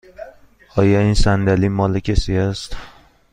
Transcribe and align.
آیا 0.75 0.99
این 0.99 1.13
صندلی 1.13 1.67
مال 1.69 1.99
کسی 1.99 2.37
است؟ 2.37 2.75